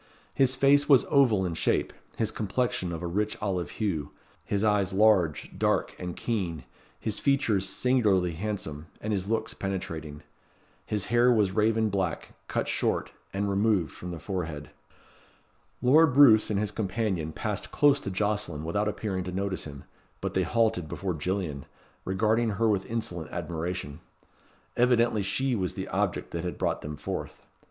His 0.33 0.55
face 0.55 0.89
was 0.89 1.05
oval 1.11 1.45
in 1.45 1.53
shape, 1.53 1.93
his 2.17 2.31
complexion 2.31 2.91
of 2.91 3.03
a 3.03 3.07
rich 3.07 3.37
olive 3.39 3.69
hue, 3.77 4.09
his 4.43 4.63
eyes 4.63 4.93
large, 4.93 5.51
dark, 5.55 5.93
and 5.99 6.15
keen, 6.15 6.63
his 6.99 7.19
features 7.19 7.69
singularly 7.69 8.31
handsome, 8.31 8.87
and 8.99 9.13
his 9.13 9.27
looks 9.29 9.53
penetrating. 9.53 10.23
His 10.87 11.05
hair 11.13 11.31
was 11.31 11.51
raven 11.51 11.89
black, 11.89 12.33
cut 12.47 12.67
short, 12.67 13.11
and 13.31 13.47
removed 13.47 13.91
from 13.91 14.09
the 14.09 14.17
forehead. 14.17 14.71
Lord 15.83 16.15
Roos 16.17 16.49
and 16.49 16.59
his 16.59 16.71
companion 16.71 17.31
passed 17.31 17.69
close 17.69 17.99
to 17.99 18.09
Jocelyn 18.09 18.63
without 18.63 18.87
appearing 18.87 19.23
to 19.25 19.31
notice 19.31 19.65
him; 19.65 19.83
but 20.19 20.33
they 20.33 20.41
halted 20.41 20.87
before 20.89 21.13
Gillian, 21.13 21.65
regarding 22.05 22.49
her 22.53 22.67
with 22.67 22.87
insolent 22.89 23.31
admiration. 23.31 23.99
Evidently 24.75 25.21
she 25.21 25.55
was 25.55 25.75
the 25.75 25.87
object 25.89 26.31
that 26.31 26.43
had 26.43 26.57
brought 26.57 26.81
them 26.81 26.97
forth. 26.97 27.45